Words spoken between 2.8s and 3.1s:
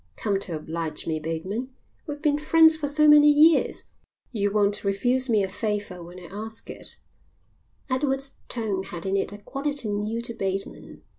so